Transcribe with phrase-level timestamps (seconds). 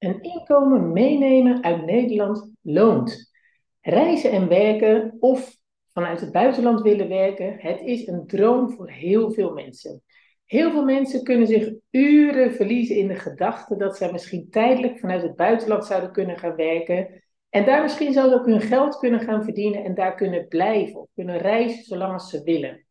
[0.00, 3.32] Een inkomen meenemen uit Nederland loont.
[3.80, 5.56] Reizen en werken of
[5.92, 10.02] vanuit het buitenland willen werken, het is een droom voor heel veel mensen.
[10.44, 15.22] Heel veel mensen kunnen zich uren verliezen in de gedachte dat zij misschien tijdelijk vanuit
[15.22, 17.22] het buitenland zouden kunnen gaan werken.
[17.48, 21.08] En daar misschien zelfs ook hun geld kunnen gaan verdienen en daar kunnen blijven of
[21.14, 22.86] kunnen reizen zolang ze willen.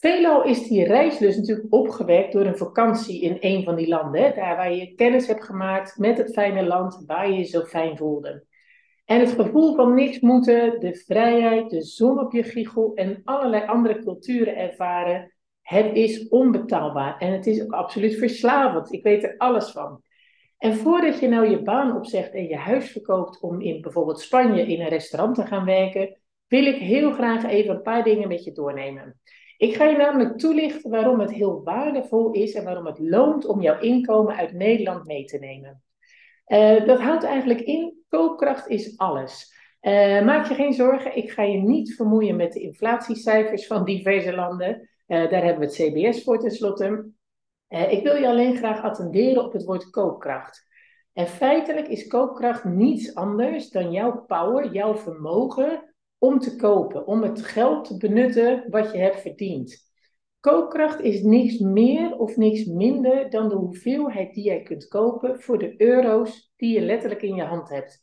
[0.00, 4.34] Veelal is die reis dus natuurlijk opgewekt door een vakantie in een van die landen.
[4.34, 7.96] Daar waar je kennis hebt gemaakt met het fijne land waar je je zo fijn
[7.96, 8.44] voelde.
[9.04, 13.66] En het gevoel van niks moeten, de vrijheid, de zon op je giegel en allerlei
[13.66, 17.18] andere culturen ervaren, het is onbetaalbaar.
[17.18, 18.92] En het is ook absoluut verslavend.
[18.92, 20.02] Ik weet er alles van.
[20.58, 24.66] En voordat je nou je baan opzegt en je huis verkoopt om in bijvoorbeeld Spanje
[24.66, 28.44] in een restaurant te gaan werken, wil ik heel graag even een paar dingen met
[28.44, 29.20] je doornemen.
[29.60, 33.62] Ik ga je namelijk toelichten waarom het heel waardevol is en waarom het loont om
[33.62, 35.82] jouw inkomen uit Nederland mee te nemen.
[36.46, 39.54] Uh, dat houdt eigenlijk in, koopkracht is alles.
[39.82, 44.34] Uh, maak je geen zorgen, ik ga je niet vermoeien met de inflatiecijfers van diverse
[44.34, 44.88] landen.
[45.06, 47.10] Uh, daar hebben we het CBS voor tenslotte.
[47.68, 50.66] ik wil je alleen graag attenderen op het woord koopkracht.
[51.12, 55.89] En feitelijk is koopkracht niets anders dan jouw power, jouw vermogen
[56.20, 59.88] om te kopen, om het geld te benutten wat je hebt verdiend.
[60.40, 65.58] Koopkracht is niks meer of niks minder dan de hoeveelheid die jij kunt kopen voor
[65.58, 68.02] de euro's die je letterlijk in je hand hebt.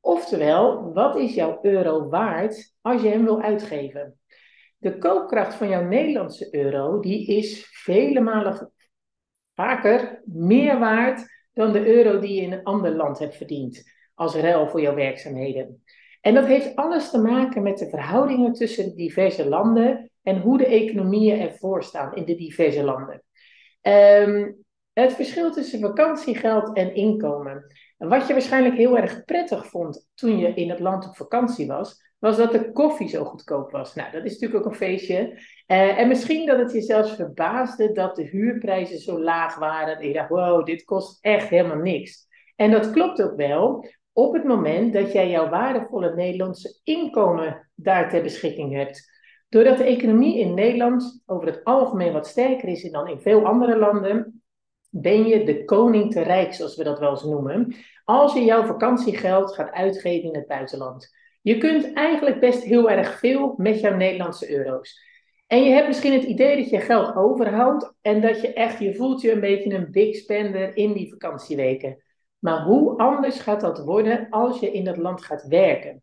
[0.00, 4.18] Oftewel, wat is jouw euro waard als je hem wil uitgeven?
[4.78, 8.72] De koopkracht van jouw Nederlandse euro die is vele malen
[9.54, 13.82] vaker meer waard dan de euro die je in een ander land hebt verdiend
[14.14, 15.82] als ruil voor jouw werkzaamheden.
[16.22, 20.66] En dat heeft alles te maken met de verhoudingen tussen diverse landen en hoe de
[20.66, 23.22] economieën ervoor staan in de diverse landen.
[23.82, 27.66] Um, het verschil tussen vakantiegeld en inkomen.
[27.98, 31.66] En wat je waarschijnlijk heel erg prettig vond toen je in het land op vakantie
[31.66, 33.94] was, was dat de koffie zo goedkoop was.
[33.94, 35.18] Nou, dat is natuurlijk ook een feestje.
[35.66, 39.96] Uh, en misschien dat het je zelfs verbaasde dat de huurprijzen zo laag waren.
[39.98, 42.26] En je dacht, wow, dit kost echt helemaal niks.
[42.56, 48.10] En dat klopt ook wel, op het moment dat jij jouw waardevolle Nederlandse inkomen daar
[48.10, 49.10] ter beschikking hebt.
[49.48, 53.78] Doordat de economie in Nederland over het algemeen wat sterker is dan in veel andere
[53.78, 54.42] landen,
[54.90, 57.74] ben je de koning te rijk, zoals we dat wel eens noemen,
[58.04, 61.10] als je jouw vakantiegeld gaat uitgeven in het buitenland.
[61.42, 65.10] Je kunt eigenlijk best heel erg veel met jouw Nederlandse euro's.
[65.46, 68.94] En je hebt misschien het idee dat je geld overhoudt en dat je echt, je
[68.94, 72.02] voelt je een beetje een big spender in die vakantieweken.
[72.42, 76.02] Maar hoe anders gaat dat worden als je in dat land gaat werken?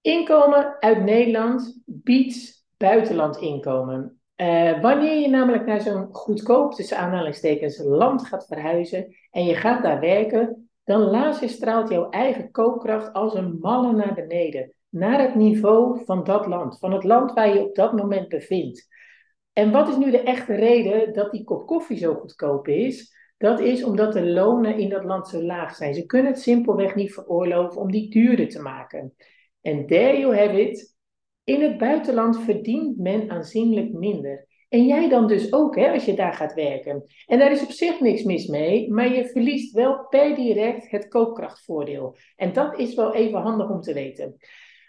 [0.00, 4.20] Inkomen uit Nederland biedt buitenlandinkomen.
[4.36, 9.82] Uh, wanneer je namelijk naar zo'n goedkoop, tussen aanhalingstekens, land gaat verhuizen en je gaat
[9.82, 14.72] daar werken, dan laserstraalt jouw eigen koopkracht als een malle naar beneden.
[14.88, 18.88] Naar het niveau van dat land, van het land waar je op dat moment bevindt.
[19.52, 23.18] En wat is nu de echte reden dat die kop koffie zo goedkoop is?
[23.40, 25.94] Dat is omdat de lonen in dat land zo laag zijn.
[25.94, 29.14] Ze kunnen het simpelweg niet veroorloven om die duurder te maken.
[29.60, 30.96] En there you have it.
[31.44, 34.46] In het buitenland verdient men aanzienlijk minder.
[34.68, 37.04] En jij dan dus ook, hè, als je daar gaat werken.
[37.26, 41.08] En daar is op zich niks mis mee, maar je verliest wel per direct het
[41.08, 42.16] koopkrachtvoordeel.
[42.36, 44.36] En dat is wel even handig om te weten.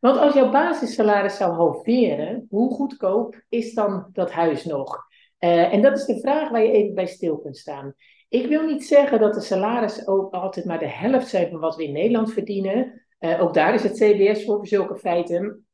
[0.00, 5.06] Want als jouw basissalaris zou halveren, hoe goedkoop is dan dat huis nog?
[5.40, 7.94] Uh, en dat is de vraag waar je even bij stil kunt staan.
[8.28, 11.76] Ik wil niet zeggen dat de salarissen ook altijd maar de helft zijn van wat
[11.76, 13.02] we in Nederland verdienen.
[13.20, 15.66] Uh, ook daar is het CBS voor, voor zulke feiten.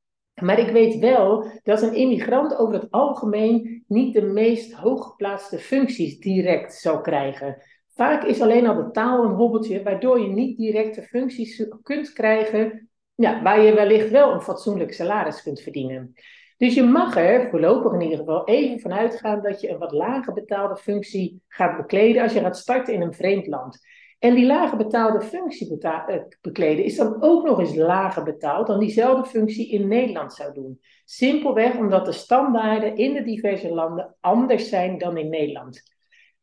[0.42, 6.18] Maar ik weet wel dat een immigrant over het algemeen niet de meest hooggeplaatste functies
[6.18, 7.62] direct zal krijgen.
[7.94, 12.12] Vaak is alleen al de taal een hobbeltje, waardoor je niet direct de functies kunt
[12.12, 16.14] krijgen ja, waar je wellicht wel een fatsoenlijk salaris kunt verdienen.
[16.56, 19.92] Dus je mag er voorlopig in ieder geval even vanuit gaan dat je een wat
[19.92, 23.78] lager betaalde functie gaat bekleden als je gaat starten in een vreemd land.
[24.18, 28.78] En die lager betaalde functie eh, bekleden is dan ook nog eens lager betaald dan
[28.78, 30.80] diezelfde functie in Nederland zou doen.
[31.04, 35.92] Simpelweg omdat de standaarden in de diverse landen anders zijn dan in Nederland.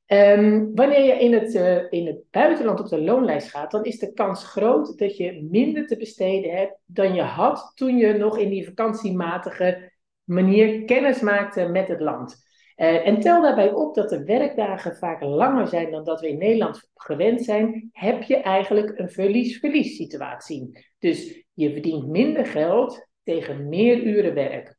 [0.07, 3.99] Um, wanneer je in het, uh, in het buitenland op de loonlijst gaat, dan is
[3.99, 8.37] de kans groot dat je minder te besteden hebt dan je had toen je nog
[8.37, 9.90] in die vakantiematige
[10.23, 12.49] manier kennis maakte met het land.
[12.75, 16.37] Uh, en tel daarbij op dat de werkdagen vaak langer zijn dan dat we in
[16.37, 20.85] Nederland gewend zijn, heb je eigenlijk een verlies-verlies situatie.
[20.99, 24.77] Dus je verdient minder geld tegen meer uren werk.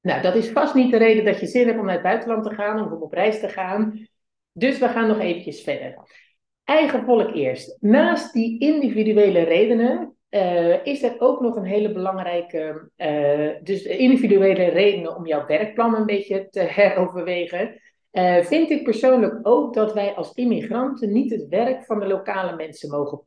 [0.00, 2.44] Nou, dat is vast niet de reden dat je zin hebt om naar het buitenland
[2.44, 4.08] te gaan of om op reis te gaan.
[4.52, 6.26] Dus we gaan nog eventjes verder.
[6.64, 7.76] Eigen volk eerst.
[7.80, 14.64] Naast die individuele redenen uh, is er ook nog een hele belangrijke, uh, dus individuele
[14.64, 17.80] redenen om jouw werkplan een beetje te heroverwegen.
[18.12, 22.56] Uh, vind ik persoonlijk ook dat wij als immigranten niet het werk van de lokale
[22.56, 23.22] mensen mogen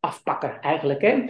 [0.00, 1.00] afpakken, eigenlijk.
[1.00, 1.24] Hè?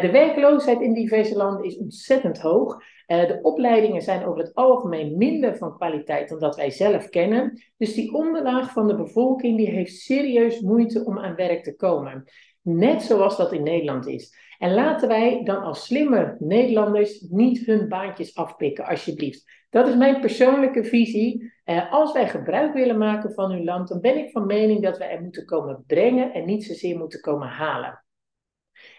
[0.00, 2.82] de werkloosheid in diverse landen is ontzettend hoog.
[3.06, 7.62] de opleidingen zijn over het algemeen minder van kwaliteit dan dat wij zelf kennen.
[7.76, 12.24] Dus die onderlaag van de bevolking die heeft serieus moeite om aan werk te komen.
[12.62, 14.34] Net zoals dat in Nederland is.
[14.60, 19.44] En laten wij dan als slimme Nederlanders niet hun baantjes afpikken, alsjeblieft.
[19.70, 21.52] Dat is mijn persoonlijke visie.
[21.64, 24.98] Eh, als wij gebruik willen maken van uw land, dan ben ik van mening dat
[24.98, 28.04] we er moeten komen brengen en niet zozeer moeten komen halen.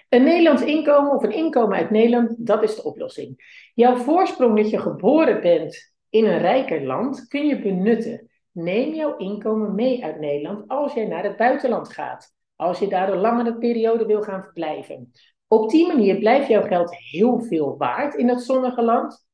[0.10, 3.60] Een Nederlands inkomen of een inkomen uit Nederland, dat is de oplossing.
[3.74, 8.30] Jouw voorsprong dat je geboren bent in een rijker land, kun je benutten.
[8.52, 12.36] Neem jouw inkomen mee uit Nederland als jij naar het buitenland gaat.
[12.56, 15.12] Als je daar een langere periode wil gaan verblijven.
[15.52, 19.26] Op die manier blijft jouw geld heel veel waard in dat zonnige land.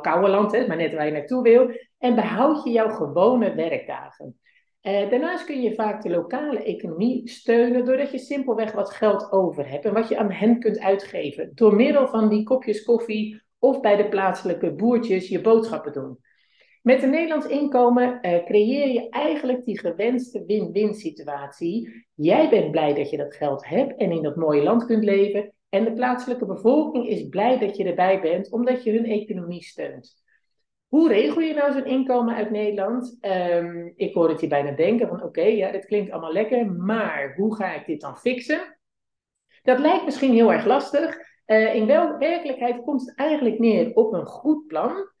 [0.00, 1.70] Koude land, hè, maar net waar je naartoe wil.
[1.98, 4.38] En behoud je jouw gewone werkdagen.
[4.80, 9.68] Eh, daarnaast kun je vaak de lokale economie steunen doordat je simpelweg wat geld over
[9.68, 11.52] hebt en wat je aan hen kunt uitgeven.
[11.54, 16.18] Door middel van die kopjes koffie of bij de plaatselijke boertjes je boodschappen doen.
[16.86, 22.06] Met een Nederlands inkomen uh, creëer je eigenlijk die gewenste win-win situatie.
[22.14, 25.52] Jij bent blij dat je dat geld hebt en in dat mooie land kunt leven.
[25.68, 30.22] En de plaatselijke bevolking is blij dat je erbij bent, omdat je hun economie steunt.
[30.86, 33.18] Hoe regel je nou zo'n inkomen uit Nederland?
[33.20, 37.34] Um, ik hoor het je bijna denken van oké, ja, dat klinkt allemaal lekker, maar
[37.36, 38.78] hoe ga ik dit dan fixen?
[39.62, 41.16] Dat lijkt misschien heel erg lastig.
[41.46, 45.14] Uh, in wel werkelijkheid komt het eigenlijk neer op een goed plan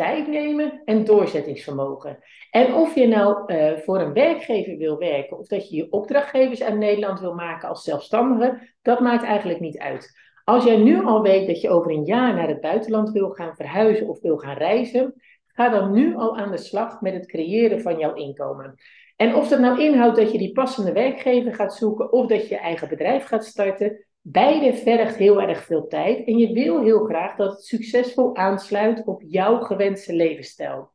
[0.00, 2.18] tijd nemen en doorzettingsvermogen.
[2.50, 6.62] En of je nou uh, voor een werkgever wil werken of dat je je opdrachtgevers
[6.62, 10.18] uit Nederland wil maken als zelfstandige, dat maakt eigenlijk niet uit.
[10.44, 13.56] Als jij nu al weet dat je over een jaar naar het buitenland wil gaan
[13.56, 15.14] verhuizen of wil gaan reizen,
[15.46, 18.74] ga dan nu al aan de slag met het creëren van jouw inkomen.
[19.16, 22.54] En of dat nou inhoudt dat je die passende werkgever gaat zoeken of dat je
[22.54, 27.04] je eigen bedrijf gaat starten, Beide vergt heel erg veel tijd en je wil heel
[27.04, 30.90] graag dat het succesvol aansluit op jouw gewenste levensstijl.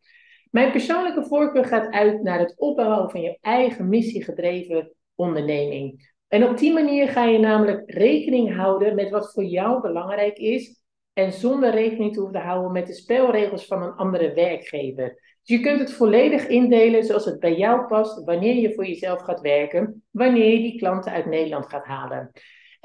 [0.51, 6.13] Mijn persoonlijke voorkeur gaat uit naar het opbouwen van je eigen missiegedreven onderneming.
[6.27, 10.83] En op die manier ga je namelijk rekening houden met wat voor jou belangrijk is
[11.13, 15.07] en zonder rekening te hoeven houden met de spelregels van een andere werkgever.
[15.43, 19.21] Dus je kunt het volledig indelen zoals het bij jou past wanneer je voor jezelf
[19.21, 22.31] gaat werken, wanneer je die klanten uit Nederland gaat halen.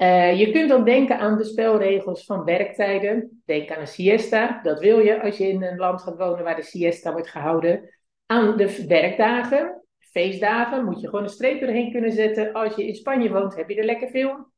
[0.01, 3.41] Uh, je kunt dan denken aan de spelregels van werktijden.
[3.45, 6.55] Denk aan een siesta, dat wil je als je in een land gaat wonen waar
[6.55, 7.89] de siesta wordt gehouden.
[8.25, 12.53] Aan de werkdagen, feestdagen, moet je gewoon een streep erheen kunnen zetten.
[12.53, 14.51] Als je in Spanje woont, heb je er lekker veel.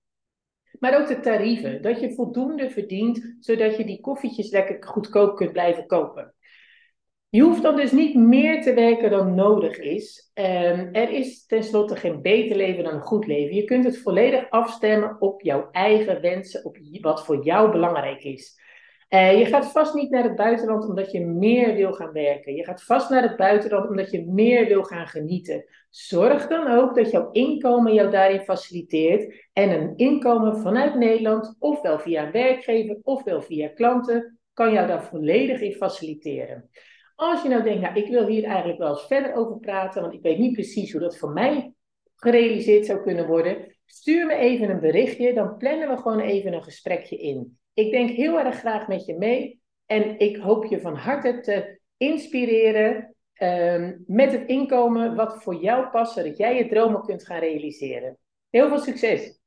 [0.80, 5.52] Maar ook de tarieven, dat je voldoende verdient, zodat je die koffietjes lekker goedkoop kunt
[5.52, 6.34] blijven kopen.
[7.34, 10.32] Je hoeft dan dus niet meer te werken dan nodig is.
[10.34, 13.56] Um, er is tenslotte geen beter leven dan een goed leven.
[13.56, 18.60] Je kunt het volledig afstemmen op jouw eigen wensen, op wat voor jou belangrijk is.
[19.10, 22.56] Uh, je gaat vast niet naar het buitenland omdat je meer wil gaan werken.
[22.56, 25.66] Je gaat vast naar het buitenland omdat je meer wil gaan genieten.
[25.90, 29.48] Zorg dan ook dat jouw inkomen jou daarin faciliteert.
[29.54, 35.04] En een inkomen vanuit Nederland, ofwel via een werkgever, ofwel via klanten, kan jou daar
[35.04, 36.70] volledig in faciliteren.
[37.16, 40.14] Als je nou denkt, nou, ik wil hier eigenlijk wel eens verder over praten, want
[40.14, 41.74] ik weet niet precies hoe dat voor mij
[42.16, 46.64] gerealiseerd zou kunnen worden, stuur me even een berichtje, dan plannen we gewoon even een
[46.64, 47.58] gesprekje in.
[47.74, 51.80] Ik denk heel erg graag met je mee en ik hoop je van harte te
[51.98, 57.40] inspireren um, met het inkomen wat voor jou past, zodat jij je dromen kunt gaan
[57.40, 58.18] realiseren.
[58.50, 59.42] Heel veel succes!